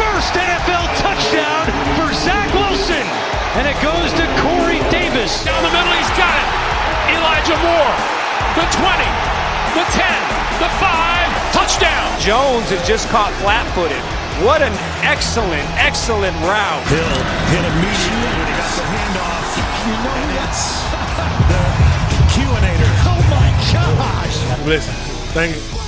[0.00, 1.68] First NFL touchdown
[2.00, 3.04] for Zach Wilson.
[3.60, 5.44] And it goes to Corey Davis.
[5.44, 6.48] Down the middle, he's got it.
[7.12, 7.96] Elijah Moore.
[8.56, 9.04] The 20,
[9.76, 10.08] the 10,
[10.64, 12.08] the 5, touchdown.
[12.18, 14.00] Jones had just caught flat footed.
[14.40, 14.72] What an
[15.04, 16.84] excellent, excellent route.
[16.88, 17.20] Hill
[17.52, 19.44] hit immediately when he got the handoff.
[19.84, 20.80] You know and that's
[21.52, 21.60] the
[22.32, 22.92] Q-inator.
[23.04, 24.66] Oh my gosh.
[24.66, 24.94] Listen,
[25.36, 25.79] thank you.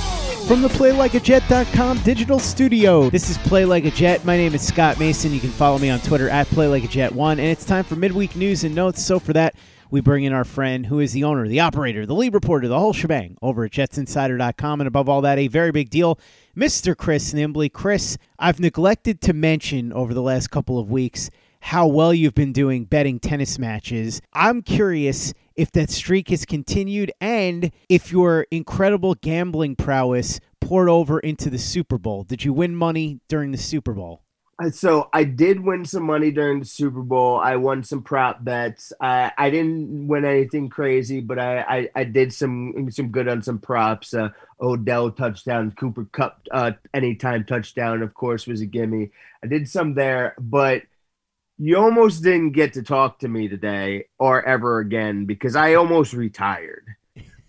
[0.47, 4.25] From the PlayLikeAJet.com digital studio, this is Play Like a Jet.
[4.25, 5.33] My name is Scott Mason.
[5.33, 8.75] You can follow me on Twitter at PlayLikeAJet1, and it's time for midweek news and
[8.75, 9.01] notes.
[9.01, 9.55] So for that,
[9.89, 12.77] we bring in our friend who is the owner, the operator, the lead reporter, the
[12.77, 16.19] whole shebang over at JetsInsider.com, and above all that, a very big deal,
[16.57, 16.95] Mr.
[16.95, 17.71] Chris Nimbley.
[17.71, 21.29] Chris, I've neglected to mention over the last couple of weeks
[21.63, 24.21] how well you've been doing betting tennis matches.
[24.33, 31.21] I'm curious if that streak has continued and if your incredible gambling prowess poured over
[31.21, 32.25] into the Super Bowl.
[32.25, 34.23] Did you win money during the Super Bowl?
[34.61, 37.39] Uh, So I did win some money during the Super Bowl.
[37.39, 38.91] I won some prop bets.
[38.99, 43.41] I, I didn't win anything crazy, but I, I, I did some some good on
[43.41, 44.13] some props.
[44.13, 44.29] Uh,
[44.59, 49.11] Odell touchdown, Cooper Kupp uh, anytime touchdown, of course, was a gimme.
[49.41, 50.83] I did some there, but
[51.57, 56.13] you almost didn't get to talk to me today or ever again because I almost
[56.13, 56.85] retired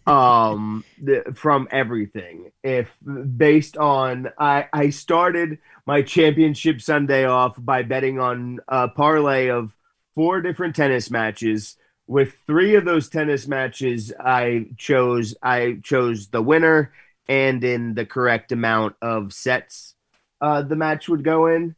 [0.06, 2.50] um the, from everything.
[2.62, 2.90] If
[3.36, 9.74] based on I I started my championship Sunday off by betting on a parlay of
[10.14, 11.76] four different tennis matches.
[12.06, 16.92] With three of those tennis matches I chose I chose the winner
[17.26, 19.94] and in the correct amount of sets
[20.42, 21.74] uh the match would go in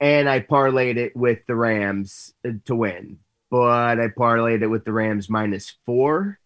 [0.00, 3.18] and I parlayed it with the Rams uh, to win,
[3.50, 6.38] but I parlayed it with the Rams minus four.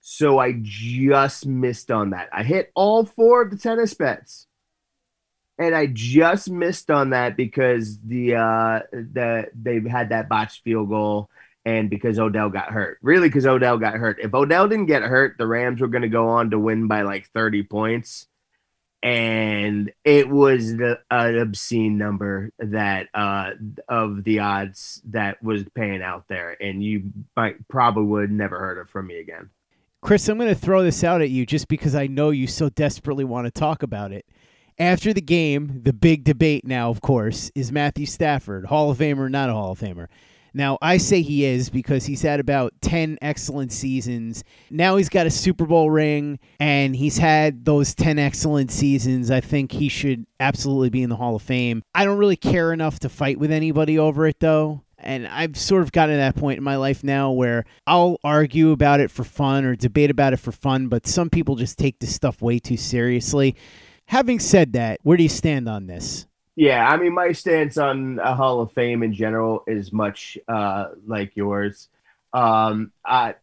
[0.00, 2.28] So I just missed on that.
[2.32, 4.46] I hit all four of the tennis bets.
[5.58, 10.90] And I just missed on that because the uh the they had that botched field
[10.90, 11.30] goal
[11.64, 12.98] and because Odell got hurt.
[13.02, 14.18] Really because Odell got hurt.
[14.20, 17.02] If Odell didn't get hurt, the Rams were going to go on to win by
[17.02, 18.28] like 30 points
[19.02, 23.50] and it was the, an obscene number that uh,
[23.88, 28.78] of the odds that was paying out there, and you might probably would never heard
[28.78, 29.50] it from me again.
[30.02, 32.68] Chris, I'm going to throw this out at you just because I know you so
[32.68, 34.24] desperately want to talk about it.
[34.78, 39.30] After the game, the big debate now, of course, is Matthew Stafford, Hall of Famer,
[39.30, 40.08] not a Hall of Famer.
[40.54, 44.44] Now, I say he is because he's had about 10 excellent seasons.
[44.70, 49.30] Now he's got a Super Bowl ring and he's had those 10 excellent seasons.
[49.30, 51.82] I think he should absolutely be in the Hall of Fame.
[51.94, 54.82] I don't really care enough to fight with anybody over it, though.
[54.98, 58.70] And I've sort of gotten to that point in my life now where I'll argue
[58.70, 61.98] about it for fun or debate about it for fun, but some people just take
[61.98, 63.56] this stuff way too seriously.
[64.06, 66.26] Having said that, where do you stand on this?
[66.56, 70.88] Yeah, I mean, my stance on a Hall of Fame in general is much uh,
[71.06, 71.88] like yours.
[72.32, 73.34] Um, I,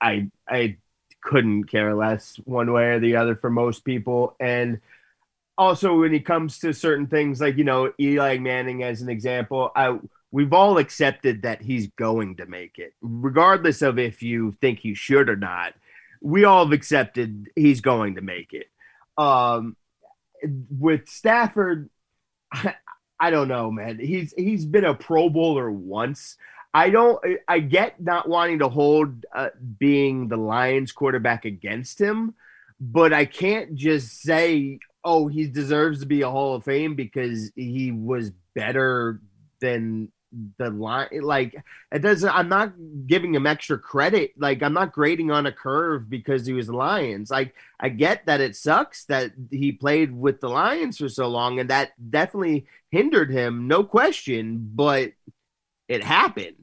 [0.00, 0.78] I, I
[1.22, 4.80] couldn't care less one way or the other for most people, and
[5.58, 9.72] also when it comes to certain things, like you know, Eli Manning as an example,
[9.76, 9.98] I
[10.32, 14.94] we've all accepted that he's going to make it, regardless of if you think he
[14.94, 15.74] should or not.
[16.22, 18.66] We all have accepted he's going to make it.
[19.18, 19.76] Um,
[20.70, 21.90] with Stafford,
[23.20, 23.98] I, don't know, man.
[23.98, 26.36] He's he's been a Pro Bowler once.
[26.72, 27.18] I don't.
[27.48, 29.48] I get not wanting to hold uh,
[29.78, 32.34] being the Lions quarterback against him,
[32.80, 37.50] but I can't just say, "Oh, he deserves to be a Hall of Fame" because
[37.56, 39.20] he was better
[39.60, 40.12] than
[40.58, 41.54] the line like
[41.92, 42.72] it doesn't i'm not
[43.06, 44.32] giving him extra credit.
[44.38, 47.30] Like i'm not grading on a curve because he was the lions.
[47.30, 51.60] Like i get that it sucks that he played with the lions for so long
[51.60, 55.12] and that definitely hindered him no question but
[55.88, 56.56] it happened.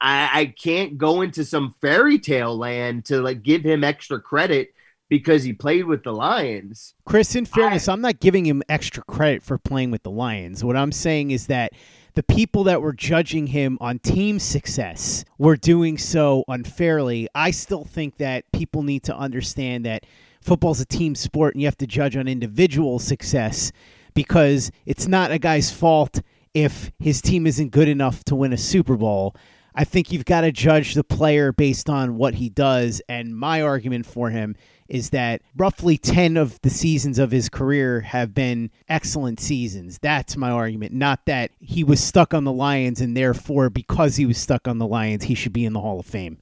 [0.00, 4.73] I i can't go into some fairy tale land to like give him extra credit
[5.08, 6.94] because he played with the Lions.
[7.04, 10.64] Chris, in fairness, I, I'm not giving him extra credit for playing with the Lions.
[10.64, 11.72] What I'm saying is that
[12.14, 17.28] the people that were judging him on team success were doing so unfairly.
[17.34, 20.06] I still think that people need to understand that
[20.40, 23.72] football's a team sport and you have to judge on individual success
[24.14, 26.20] because it's not a guy's fault
[26.54, 29.34] if his team isn't good enough to win a Super Bowl.
[29.74, 33.02] I think you've got to judge the player based on what he does.
[33.08, 34.54] And my argument for him
[34.88, 39.98] is that roughly 10 of the seasons of his career have been excellent seasons.
[40.00, 40.92] That's my argument.
[40.92, 44.78] Not that he was stuck on the Lions and therefore, because he was stuck on
[44.78, 46.38] the Lions, he should be in the Hall of Fame.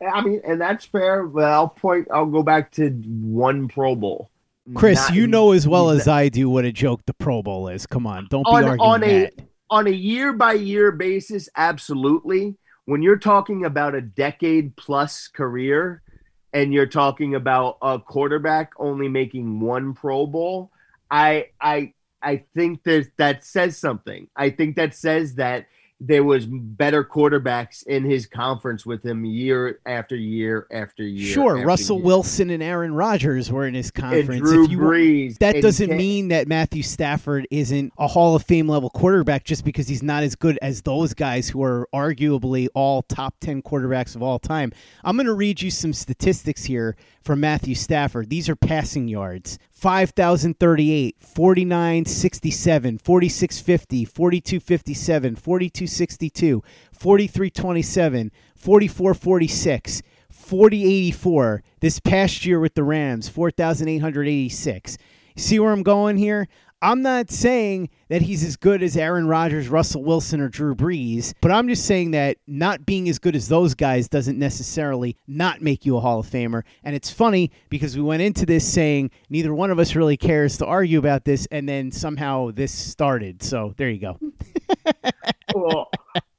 [0.00, 4.30] I mean, and that's fair, but I'll point, I'll go back to one Pro Bowl.
[4.74, 7.68] Chris, Not, you know as well as I do what a joke the Pro Bowl
[7.68, 7.86] is.
[7.86, 9.34] Come on, don't be on, arguing on a, that.
[9.68, 12.56] On a year by year basis, absolutely.
[12.84, 16.02] When you're talking about a decade plus career,
[16.52, 20.70] and you're talking about a quarterback only making one Pro Bowl,
[21.10, 24.28] I I I think that that says something.
[24.36, 25.66] I think that says that
[26.02, 31.26] there was better quarterbacks in his conference with him year after year after year.
[31.32, 32.06] Sure, after Russell year.
[32.06, 34.28] Wilson and Aaron Rodgers were in his conference.
[34.30, 35.38] And Drew If you- Brees.
[35.38, 39.88] that doesn't mean that Matthew Stafford isn't a Hall of Fame level quarterback just because
[39.88, 44.22] he's not as good as those guys who are arguably all top 10 quarterbacks of
[44.22, 44.72] all time.
[45.04, 48.30] I'm going to read you some statistics here from Matthew Stafford.
[48.30, 56.62] These are passing yards 5,038, 4967, 4650, 4257, 4262,
[56.92, 60.02] 4327, 4446.
[60.28, 64.98] 4084 this past year with the Rams, 4,886.
[65.36, 66.46] See where I'm going here?
[66.82, 71.34] I'm not saying that he's as good as Aaron Rodgers, Russell Wilson, or Drew Brees,
[71.42, 75.60] but I'm just saying that not being as good as those guys doesn't necessarily not
[75.60, 76.62] make you a Hall of Famer.
[76.82, 80.56] And it's funny because we went into this saying neither one of us really cares
[80.58, 83.42] to argue about this, and then somehow this started.
[83.42, 84.18] So there you go.
[85.54, 85.90] well,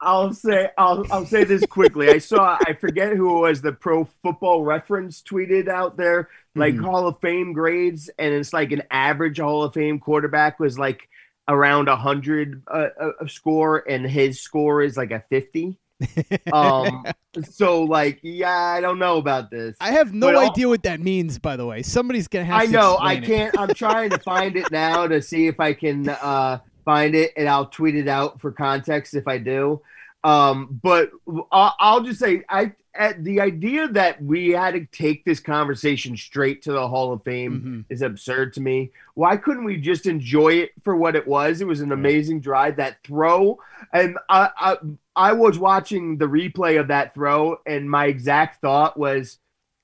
[0.01, 2.09] I'll say I'll I'll say this quickly.
[2.09, 6.75] I saw I forget who it was the Pro Football Reference tweeted out there like
[6.75, 6.83] Mhm.
[6.83, 11.07] Hall of Fame grades, and it's like an average Hall of Fame quarterback was like
[11.47, 15.77] around a hundred uh, a score, and his score is like a fifty.
[16.51, 17.05] um,
[17.51, 19.77] so like, yeah, I don't know about this.
[19.79, 21.83] I have no But idea what that means, by the way.
[21.83, 22.97] Somebody's going to have I know.
[22.99, 23.57] I can't.
[23.57, 27.47] I'm trying to find it now to see if I can uh, find it, and
[27.47, 29.81] I'll tweet it out for context if I do.
[30.23, 31.11] Um, but
[31.51, 36.17] I'll, I'll just say, I at the idea that we had to take this conversation
[36.17, 38.91] straight to the Hall of Fame is absurd to me.
[39.13, 41.61] Why couldn't we just enjoy it for what it was?
[41.61, 42.75] It was an amazing drive.
[42.75, 43.59] That throw,
[43.93, 44.77] and I, I,
[45.15, 49.39] I was watching the replay of that throw, and my exact thought was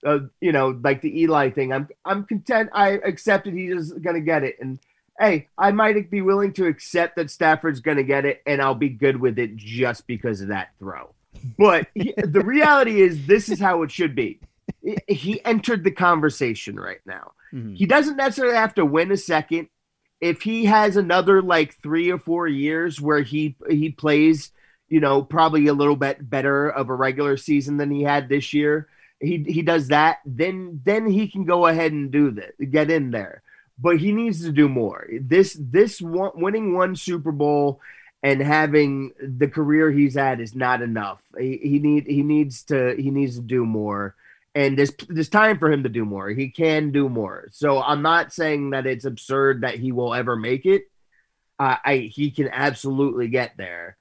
[0.05, 1.73] uh, you know, like the Eli thing.
[1.73, 2.69] I'm I'm content.
[2.73, 4.79] I accepted he's gonna get it, and
[5.19, 8.89] hey, I might be willing to accept that Stafford's gonna get it, and I'll be
[8.89, 11.13] good with it just because of that throw.
[11.57, 14.39] But the reality is, this is how it should be.
[15.07, 17.31] He entered the conversation right now.
[17.53, 17.75] Mm-hmm.
[17.75, 19.69] He doesn't necessarily have to win a second.
[20.19, 24.51] If he has another like three or four years where he he plays,
[24.89, 28.53] you know, probably a little bit better of a regular season than he had this
[28.53, 28.87] year,
[29.19, 33.11] he he does that, then then he can go ahead and do that, get in
[33.11, 33.43] there.
[33.79, 35.07] But he needs to do more.
[35.21, 37.79] This this one, winning one Super Bowl
[38.23, 41.23] and having the career he's had is not enough.
[41.37, 44.15] He, he need he needs to he needs to do more.
[44.55, 46.29] And there's there's time for him to do more.
[46.29, 47.47] He can do more.
[47.51, 50.85] So I'm not saying that it's absurd that he will ever make it.
[51.59, 53.97] uh, I he can absolutely get there.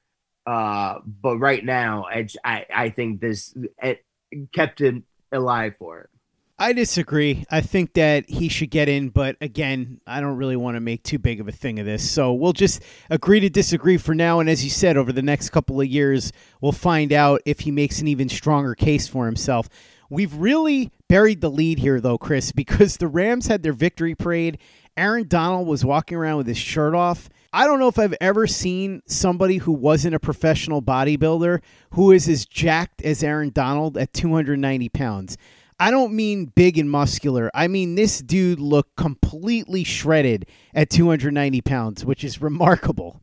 [0.46, 4.04] Uh, but right now, I I, I think this it
[4.52, 6.10] kept him alive for it.
[6.58, 7.44] I disagree.
[7.50, 11.02] I think that he should get in, but again, I don't really want to make
[11.02, 12.10] too big of a thing of this.
[12.10, 14.40] So we'll just agree to disagree for now.
[14.40, 16.32] And as you said, over the next couple of years,
[16.62, 19.68] we'll find out if he makes an even stronger case for himself.
[20.08, 24.58] We've really buried the lead here, though, Chris, because the Rams had their victory parade.
[24.96, 27.28] Aaron Donald was walking around with his shirt off.
[27.52, 31.60] I don't know if I've ever seen somebody who wasn't a professional bodybuilder
[31.90, 35.36] who is as jacked as Aaron Donald at 290 pounds.
[35.78, 37.50] I don't mean big and muscular.
[37.52, 43.20] I mean this dude looked completely shredded at 290 pounds, which is remarkable.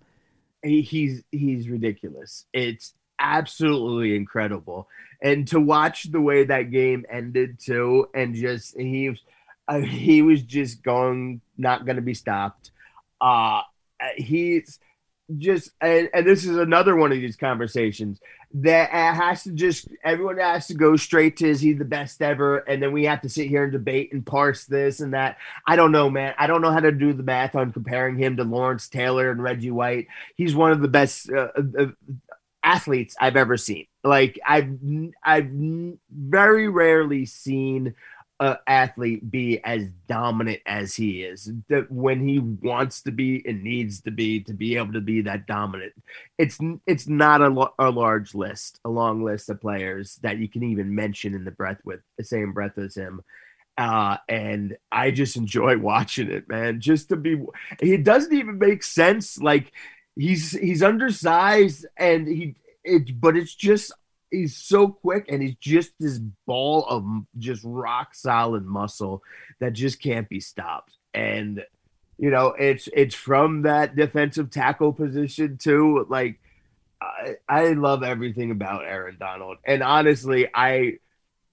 [0.61, 2.45] He's he's ridiculous.
[2.53, 4.87] It's absolutely incredible,
[5.21, 9.19] and to watch the way that game ended too, and just he was
[9.67, 12.71] uh, he was just going not going to be stopped.
[13.19, 13.61] Uh
[14.15, 14.79] he's
[15.37, 18.19] just and, and this is another one of these conversations
[18.55, 22.59] that has to just everyone has to go straight to is he the best ever?
[22.59, 25.37] And then we have to sit here and debate and parse this and that.
[25.67, 26.35] I don't know man.
[26.37, 29.41] I don't know how to do the math on comparing him to lawrence taylor and
[29.41, 30.07] reggie white.
[30.35, 31.87] He's one of the best uh, uh,
[32.63, 33.87] athletes i've ever seen.
[34.03, 34.77] Like i've
[35.23, 35.49] i've
[36.11, 37.95] very rarely seen
[38.43, 43.63] uh, athlete be as dominant as he is that when he wants to be and
[43.63, 45.93] needs to be to be able to be that dominant
[46.37, 50.61] it's it's not a, a large list a long list of players that you can
[50.61, 53.21] even mention in the breath with the same breath as him.
[53.77, 57.41] Uh and i just enjoy watching it man just to be
[57.79, 59.71] it doesn't even make sense like
[60.17, 63.93] he's he's undersized and he it but it's just
[64.33, 67.05] he's so quick and he's just this ball of
[67.37, 69.23] just rock solid muscle
[69.59, 70.97] that just can't be stopped.
[71.13, 71.63] And
[72.17, 76.05] you know, it's it's from that defensive tackle position too.
[76.09, 76.39] Like
[77.01, 79.57] I, I love everything about Aaron Donald.
[79.65, 80.97] And honestly, I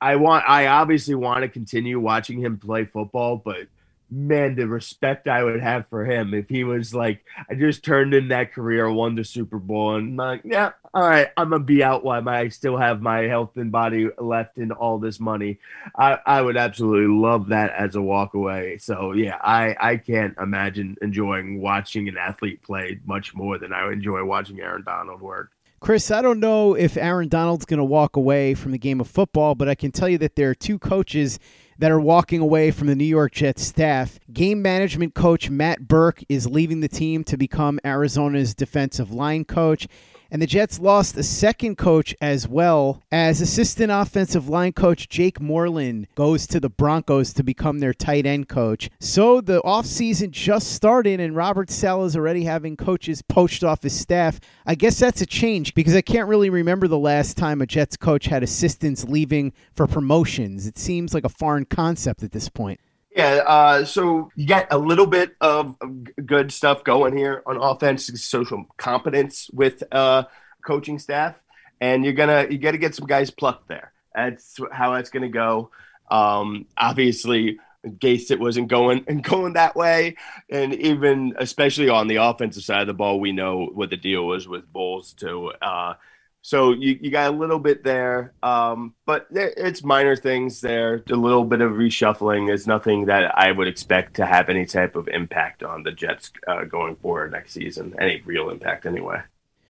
[0.01, 3.69] I want I obviously want to continue watching him play football, but
[4.11, 8.15] man, the respect I would have for him if he was like, I just turned
[8.15, 11.83] in that career, won the Super Bowl, and like, yeah, all right, I'm gonna be
[11.83, 15.59] out while I still have my health and body left and all this money.
[15.97, 18.79] I, I would absolutely love that as a walk away.
[18.79, 23.91] So yeah, I, I can't imagine enjoying watching an athlete play much more than I
[23.93, 25.53] enjoy watching Aaron Donald work.
[25.81, 29.09] Chris, I don't know if Aaron Donald's going to walk away from the game of
[29.09, 31.39] football, but I can tell you that there are two coaches
[31.81, 34.21] that are walking away from the New York Jets staff.
[34.31, 39.89] Game management coach Matt Burke is leaving the team to become Arizona's defensive line coach.
[40.31, 45.41] And the Jets lost a second coach as well as assistant offensive line coach Jake
[45.41, 48.91] Moreland goes to the Broncos to become their tight end coach.
[49.01, 53.99] So the offseason just started and Robert Saleh is already having coaches poached off his
[53.99, 54.39] staff.
[54.65, 57.97] I guess that's a change because I can't really remember the last time a Jets
[57.97, 60.67] coach had assistants leaving for promotions.
[60.67, 62.79] It seems like a foreign concept at this point.
[63.15, 65.77] Yeah, uh, so you got a little bit of
[66.25, 70.25] good stuff going here on offense, social competence with uh,
[70.65, 71.41] coaching staff,
[71.81, 73.93] and you're gonna you got to get some guys plucked there.
[74.15, 75.71] That's how that's gonna go.
[76.09, 80.17] Um, obviously, Gase it wasn't going and going that way,
[80.49, 84.25] and even especially on the offensive side of the ball, we know what the deal
[84.25, 85.53] was with Bulls too.
[85.61, 85.95] Uh,
[86.43, 91.03] so you, you got a little bit there, um, but there, it's minor things there.
[91.11, 94.97] A little bit of reshuffling is nothing that I would expect to have any type
[94.97, 97.95] of impact on the Jets uh, going forward next season.
[97.99, 99.21] Any real impact, anyway.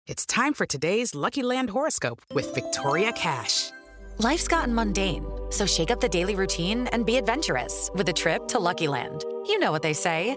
[0.06, 3.70] It's time for today's Lucky Land horoscope with Victoria Cash.
[4.18, 8.46] Life's gotten mundane, so shake up the daily routine and be adventurous with a trip
[8.48, 9.24] to Lucky Land.
[9.46, 10.36] You know what they say.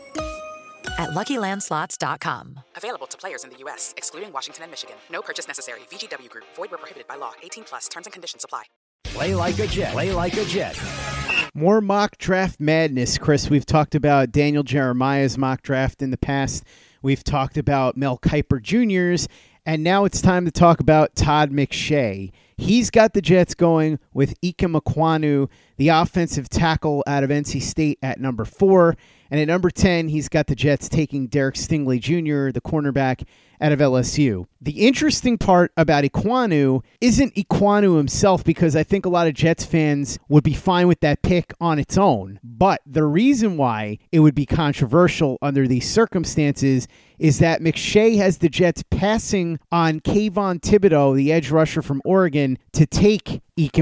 [0.97, 2.59] at LuckyLandSlots.com.
[2.75, 4.95] Available to players in the U.S., excluding Washington and Michigan.
[5.11, 5.81] No purchase necessary.
[5.91, 6.45] VGW Group.
[6.55, 7.33] Void where prohibited by law.
[7.43, 7.87] 18 plus.
[7.87, 8.63] Terms and conditions apply.
[9.03, 9.91] Play like a Jet.
[9.91, 10.79] Play like a Jet.
[11.53, 13.49] More mock draft madness, Chris.
[13.49, 16.63] We've talked about Daniel Jeremiah's mock draft in the past.
[17.01, 19.27] We've talked about Mel Kiper Jr.'s,
[19.65, 22.31] and now it's time to talk about Todd McShay.
[22.57, 27.99] He's got the Jets going with Ikem Ekwonu, the offensive tackle out of NC State
[28.01, 28.95] at number four.
[29.31, 33.23] And at number 10, he's got the Jets taking Derek Stingley Jr., the cornerback
[33.61, 34.45] out of LSU.
[34.59, 39.63] The interesting part about Ekwonu isn't Ekwonu himself because I think a lot of Jets
[39.63, 42.39] fans would be fine with that pick on its own.
[42.43, 48.39] But the reason why it would be controversial under these circumstances is that McShay has
[48.39, 53.77] the Jets passing on Kayvon Thibodeaux, the edge rusher from Oregon, to take Ike.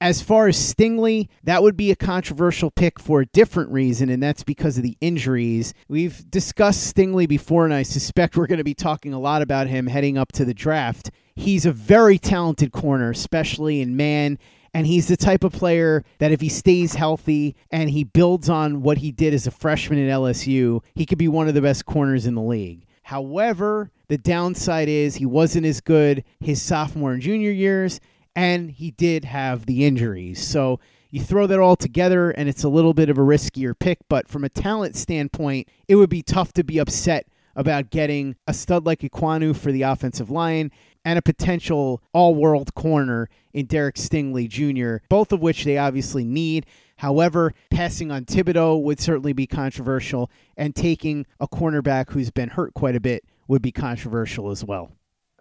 [0.00, 4.22] As far as Stingley, that would be a controversial pick for a different reason, and
[4.22, 5.74] that's because of the injuries.
[5.88, 9.66] We've discussed Stingley before, and I suspect we're going to be talking a lot about
[9.66, 11.10] him heading up to the draft.
[11.34, 14.38] He's a very talented corner, especially in man.
[14.72, 18.82] And he's the type of player that if he stays healthy and he builds on
[18.82, 21.86] what he did as a freshman at LSU, he could be one of the best
[21.86, 22.84] corners in the league.
[23.04, 28.00] However, the downside is he wasn't as good his sophomore and junior years,
[28.36, 30.46] and he did have the injuries.
[30.46, 30.78] So
[31.10, 33.98] you throw that all together, and it's a little bit of a riskier pick.
[34.08, 38.52] But from a talent standpoint, it would be tough to be upset about getting a
[38.52, 40.70] stud like Ekwonu for the offensive line
[41.06, 46.24] and a potential all world corner in Derek Stingley Jr., both of which they obviously
[46.24, 46.66] need.
[46.96, 52.74] However, passing on Thibodeaux would certainly be controversial, and taking a cornerback who's been hurt
[52.74, 54.95] quite a bit would be controversial as well.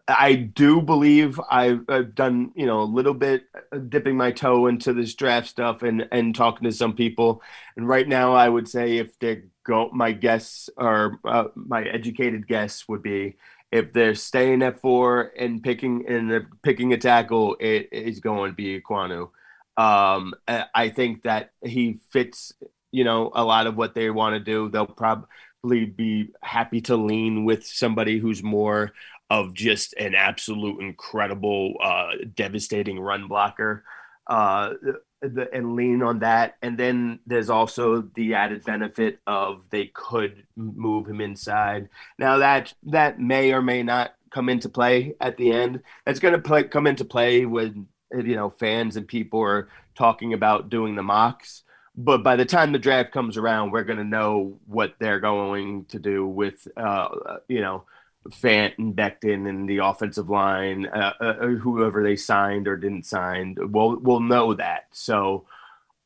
[0.07, 4.67] I do believe I've, I've, done, you know, a little bit uh, dipping my toe
[4.67, 7.41] into this draft stuff and and talking to some people.
[7.75, 12.47] And right now, I would say if they go, my guess or uh, my educated
[12.47, 13.37] guess would be
[13.71, 18.51] if they're staying at four and picking and they're picking a tackle, it is going
[18.51, 19.29] to be Ekwonu.
[19.77, 22.53] Um, I think that he fits,
[22.91, 24.69] you know, a lot of what they want to do.
[24.69, 28.93] They'll probably be happy to lean with somebody who's more
[29.29, 33.83] of just an absolute incredible, uh, devastating run blocker.
[34.27, 34.73] Uh,
[35.21, 36.55] the, and lean on that.
[36.61, 41.89] And then there's also the added benefit of they could move him inside.
[42.19, 45.81] Now that that may or may not come into play at the end.
[46.05, 50.69] That's going to come into play when you know fans and people are talking about
[50.69, 51.63] doing the mocks.
[51.97, 55.85] But by the time the draft comes around, we're going to know what they're going
[55.85, 57.07] to do with uh,
[57.47, 57.85] you know
[58.29, 63.55] Fant and Becton and the offensive line, uh, uh, whoever they signed or didn't sign,
[63.57, 64.88] we'll we'll know that.
[64.91, 65.45] So,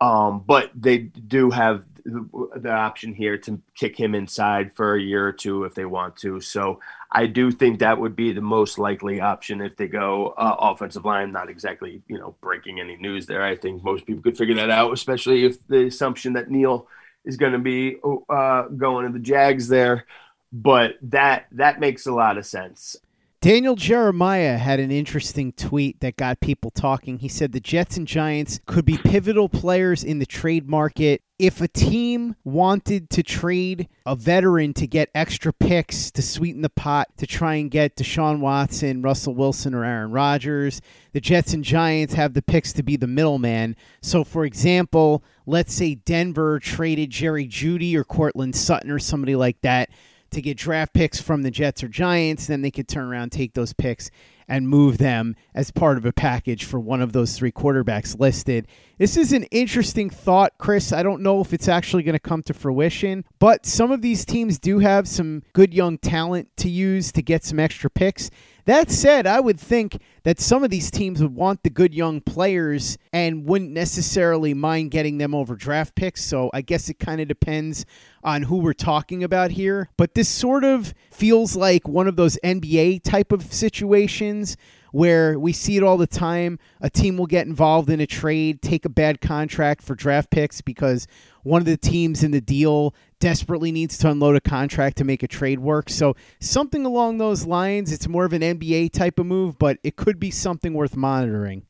[0.01, 5.27] um, but they do have the, option here to kick him inside for a year
[5.27, 6.41] or two if they want to.
[6.41, 6.79] So,
[7.11, 11.05] I do think that would be the most likely option if they go uh, offensive
[11.05, 11.31] line.
[11.31, 13.43] Not exactly, you know, breaking any news there.
[13.43, 16.87] I think most people could figure that out, especially if the assumption that Neal
[17.23, 17.97] is going to be
[18.29, 20.05] uh, going to the Jags there
[20.51, 22.97] but that that makes a lot of sense.
[23.41, 27.19] Daniel Jeremiah had an interesting tweet that got people talking.
[27.19, 31.21] He said the Jets and Giants could be pivotal players in the trade market.
[31.37, 36.69] If a team wanted to trade a veteran to get extra picks to sweeten the
[36.69, 40.81] pot to try and get Deshaun Watson, Russell Wilson, or Aaron Rodgers,
[41.13, 43.77] the Jets and Giants have the picks to be the middleman.
[44.01, 49.61] So, for example, let's say Denver traded Jerry Jeudy or Courtland Sutton or somebody like
[49.61, 49.89] that
[50.31, 53.53] to get draft picks from the Jets or Giants, then they could turn around, take
[53.53, 54.09] those picks,
[54.47, 58.67] and move them as part of a package for one of those three quarterbacks listed.
[58.97, 60.91] This is an interesting thought, Chris.
[60.91, 64.25] I don't know if it's actually going to come to fruition, but some of these
[64.25, 68.31] teams do have some good young talent to use to get some extra picks.
[68.69, 72.21] That said, I would think that some of these teams would want the good young
[72.21, 76.23] players and wouldn't necessarily mind getting them over draft picks.
[76.23, 77.87] So I guess it kind of depends
[78.23, 79.89] on who we're talking about here.
[79.97, 84.55] But this sort of feels like one of those NBA type of situations
[84.91, 86.59] where we see it all the time.
[86.81, 90.61] A team will get involved in a trade, take a bad contract for draft picks
[90.61, 91.07] because
[91.43, 95.23] one of the teams in the deal desperately needs to unload a contract to make
[95.23, 95.89] a trade work.
[95.89, 97.91] So, something along those lines.
[97.91, 101.63] It's more of an NBA type of move, but it could be something worth monitoring.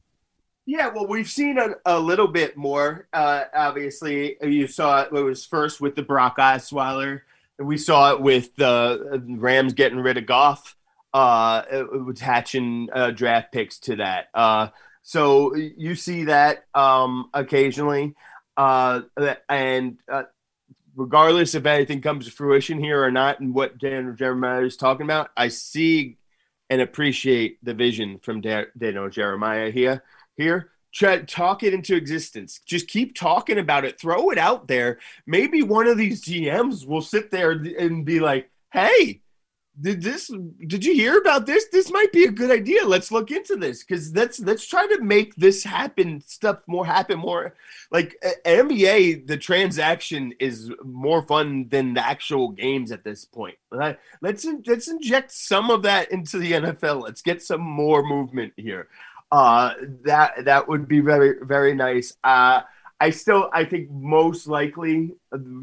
[0.65, 3.07] Yeah, well, we've seen a, a little bit more.
[3.11, 7.21] Uh, obviously, you saw it, it was first with the Brock Osweiler,
[7.59, 10.75] we saw it with the Rams getting rid of Goff
[11.13, 11.63] uh,
[12.09, 14.27] attaching uh, draft picks to that.
[14.33, 14.69] Uh,
[15.01, 18.15] so you see that um, occasionally,
[18.57, 19.01] uh,
[19.47, 20.23] and uh,
[20.95, 25.05] regardless if anything comes to fruition here or not, and what Daniel Jeremiah is talking
[25.05, 26.17] about, I see
[26.69, 30.03] and appreciate the vision from Daniel Jeremiah here.
[30.37, 32.59] Here, Try, talk it into existence.
[32.65, 33.99] Just keep talking about it.
[33.99, 34.97] Throw it out there.
[35.27, 39.21] Maybe one of these GMs will sit there and be like, "Hey,
[39.79, 40.31] did this
[40.67, 41.67] did you hear about this?
[41.71, 42.85] This might be a good idea.
[42.85, 43.83] Let's look into this.
[43.83, 47.55] Because let's let's try to make this happen stuff more happen more.
[47.91, 53.57] Like nba the transaction is more fun than the actual games at this point.
[53.71, 58.89] Let's let's inject some of that into the nfl let's get some more movement here.
[59.31, 62.17] Uh that that would be very very nice.
[62.23, 62.61] Uh
[62.99, 65.15] i still i think most likely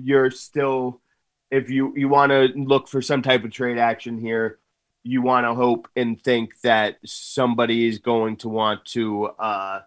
[0.02, 1.00] you're still
[1.50, 4.58] if you you want to look for some type of trade action here,
[5.02, 9.80] you want to hope and think that somebody is going to want to uh,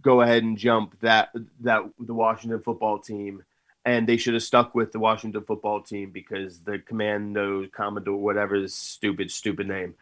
[0.00, 1.30] go ahead and jump that
[1.60, 3.42] that the Washington football team,
[3.84, 8.60] and they should have stuck with the Washington football team because the Commando Commodore whatever
[8.60, 9.94] this stupid stupid name.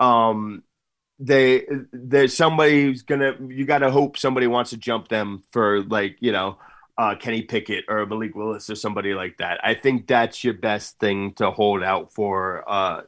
[0.00, 0.64] Um,
[1.20, 5.82] they there's somebody who's gonna you got to hope somebody wants to jump them for
[5.82, 6.56] like you know
[7.00, 9.58] uh, Kenny Pickett or Malik Willis or somebody like that.
[9.64, 13.02] I think that's your best thing to hold out for uh,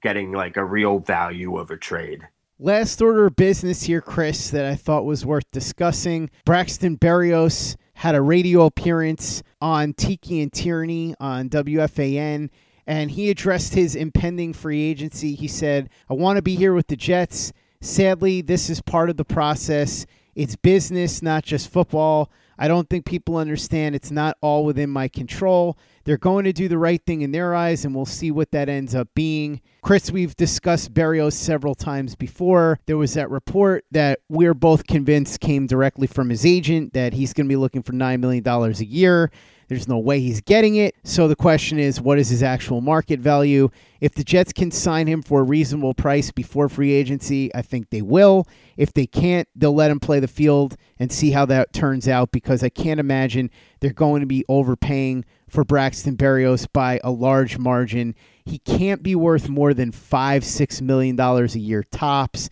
[0.00, 2.28] getting like a real value of a trade.
[2.60, 6.30] Last order of business here, Chris, that I thought was worth discussing.
[6.44, 12.48] Braxton Berrios had a radio appearance on Tiki and Tierney on WFAN,
[12.86, 15.34] and he addressed his impending free agency.
[15.34, 17.52] He said, I want to be here with the Jets.
[17.80, 20.06] Sadly, this is part of the process.
[20.36, 22.30] It's business, not just football.
[22.58, 25.78] I don't think people understand it's not all within my control.
[26.06, 28.68] They're going to do the right thing in their eyes, and we'll see what that
[28.68, 29.60] ends up being.
[29.82, 32.78] Chris, we've discussed Berrios several times before.
[32.86, 37.32] There was that report that we're both convinced came directly from his agent that he's
[37.32, 39.32] going to be looking for $9 million a year.
[39.68, 40.94] There's no way he's getting it.
[41.02, 43.68] So the question is, what is his actual market value?
[44.00, 47.90] If the Jets can sign him for a reasonable price before free agency, I think
[47.90, 48.46] they will.
[48.76, 52.30] If they can't, they'll let him play the field and see how that turns out
[52.30, 57.58] because I can't imagine they're going to be overpaying for Braxton Berrios by a large
[57.58, 58.14] margin.
[58.44, 62.50] He can't be worth more than five, six million dollars a year tops.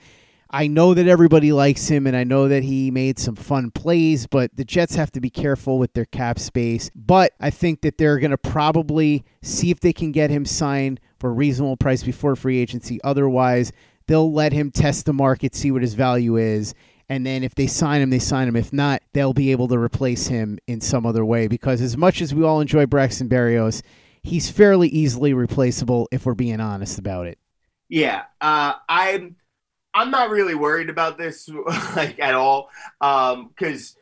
[0.50, 4.28] I know that everybody likes him and I know that he made some fun plays,
[4.28, 6.92] but the Jets have to be careful with their cap space.
[6.94, 11.00] But I think that they're going to probably see if they can get him signed
[11.18, 13.00] for a reasonable price before free agency.
[13.02, 13.72] Otherwise,
[14.06, 16.72] they'll let him test the market, see what his value is.
[17.08, 18.56] And then if they sign him, they sign him.
[18.56, 21.48] If not, they'll be able to replace him in some other way.
[21.48, 23.82] Because as much as we all enjoy Braxton Berrios,
[24.22, 27.38] he's fairly easily replaceable if we're being honest about it.
[27.88, 28.24] Yeah.
[28.40, 29.36] Uh, I'm
[29.92, 31.48] I'm not really worried about this
[31.96, 33.96] like at all because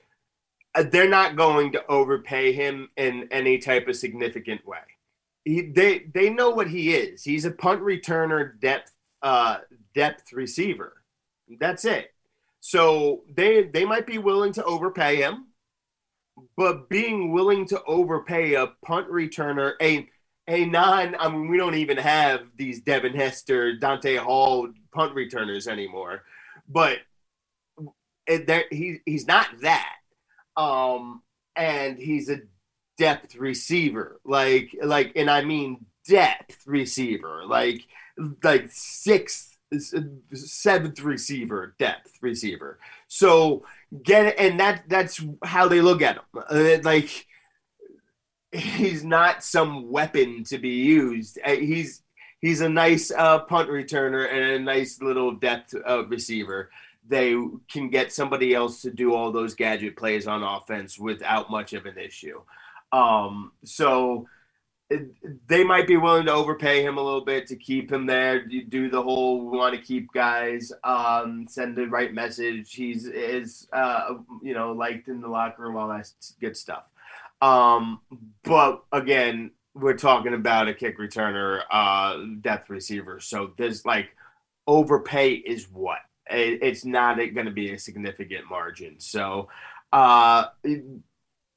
[0.74, 4.78] um, they're not going to overpay him in any type of significant way.
[5.44, 7.24] He, they they know what he is.
[7.24, 9.58] He's a punt returner, depth uh,
[9.94, 11.02] depth receiver.
[11.58, 12.12] That's it.
[12.64, 15.48] So they they might be willing to overpay him,
[16.56, 20.08] but being willing to overpay a punt returner, a
[20.46, 21.16] a non.
[21.18, 26.22] I mean, we don't even have these Devin Hester, Dante Hall punt returners anymore,
[26.68, 26.98] but
[28.28, 29.96] it, he he's not that.
[30.56, 31.22] Um,
[31.56, 32.42] and he's a
[32.96, 37.82] depth receiver, like like, and I mean depth receiver, like
[38.44, 42.78] like sixth, seventh receiver, depth receiver.
[43.08, 43.64] So
[44.02, 46.24] get and that that's how they look at him.
[46.34, 47.26] Uh, like
[48.52, 51.38] he's not some weapon to be used.
[51.44, 52.02] Uh, he's
[52.40, 56.70] he's a nice uh, punt returner and a nice little depth uh, receiver.
[57.06, 57.34] they
[57.68, 61.86] can get somebody else to do all those gadget plays on offense without much of
[61.86, 62.40] an issue.
[62.92, 64.26] Um, so
[65.46, 68.44] they might be willing to overpay him a little bit to keep him there.
[68.44, 72.74] Do the whole we want to keep guys, um, send the right message.
[72.74, 76.88] He's is uh, you know liked in the locker room, all that good stuff.
[77.40, 78.00] Um,
[78.44, 83.20] but again, we're talking about a kick returner, uh, depth receiver.
[83.20, 84.10] So there's like
[84.66, 85.98] overpay is what
[86.30, 89.00] it's not going to be a significant margin.
[89.00, 89.48] So
[89.92, 90.46] uh,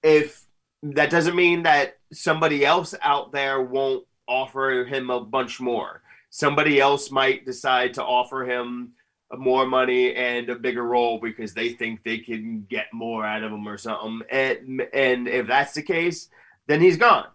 [0.03, 0.44] if
[0.93, 6.01] that doesn't mean that somebody else out there won't offer him a bunch more.
[6.29, 8.93] Somebody else might decide to offer him
[9.35, 13.51] more money and a bigger role because they think they can get more out of
[13.51, 14.21] him or something.
[14.29, 16.29] And and if that's the case,
[16.67, 17.27] then he's gone.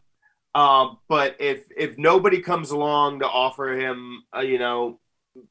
[0.55, 5.01] Um, but if if nobody comes along to offer him, uh, you know,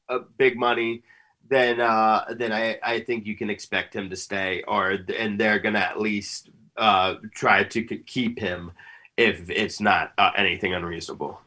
[0.08, 1.02] a big money,
[1.48, 5.58] then uh, then I, I think you can expect him to stay, or and they're
[5.58, 8.72] gonna at least uh, try to keep him
[9.16, 11.40] if it's not uh, anything unreasonable.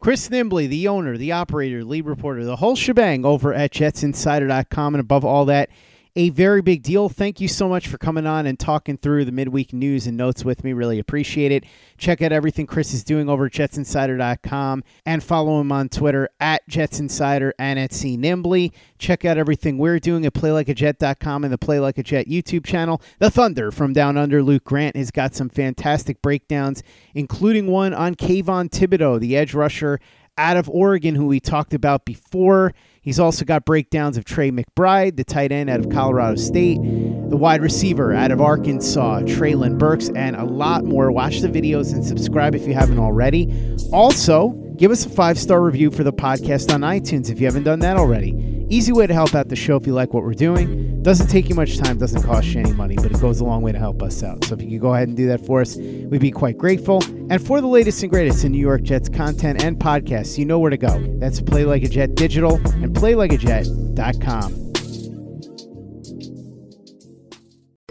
[0.00, 5.00] Chris Nimbley, the owner, the operator, lead reporter, the whole shebang over at JetsInsider.com, and
[5.00, 5.70] above all that
[6.14, 7.08] a very big deal.
[7.08, 10.44] Thank you so much for coming on and talking through the midweek news and notes
[10.44, 10.72] with me.
[10.72, 11.64] Really appreciate it.
[11.96, 16.68] Check out everything Chris is doing over at jetsinsider.com and follow him on Twitter at
[16.68, 18.72] jetsinsider and at C Nimbley.
[18.98, 23.00] Check out everything we're doing at playlikeajet.com and the Play Like a Jet YouTube channel.
[23.18, 26.82] The Thunder from Down Under, Luke Grant, has got some fantastic breakdowns,
[27.14, 29.98] including one on Kayvon Thibodeaux, the edge rusher
[30.38, 32.72] out of Oregon, who we talked about before.
[33.02, 37.36] He's also got breakdowns of Trey McBride, the tight end out of Colorado State, the
[37.36, 41.10] wide receiver out of Arkansas, Treylon Burks, and a lot more.
[41.10, 43.76] Watch the videos and subscribe if you haven't already.
[43.92, 47.64] Also, give us a five star review for the podcast on iTunes if you haven't
[47.64, 48.61] done that already.
[48.72, 51.02] Easy way to help out the show if you like what we're doing.
[51.02, 53.60] Doesn't take you much time, doesn't cost you any money, but it goes a long
[53.60, 54.42] way to help us out.
[54.46, 57.02] So if you could go ahead and do that for us, we'd be quite grateful.
[57.28, 60.58] And for the latest and greatest in New York Jets content and podcasts, you know
[60.58, 61.04] where to go.
[61.18, 64.72] That's Play Like a Jet Digital and PlayLikeAJet.com.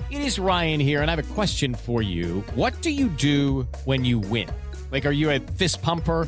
[0.09, 2.43] It is Ryan here, and I have a question for you.
[2.55, 4.49] What do you do when you win?
[4.91, 6.27] Like, are you a fist pumper?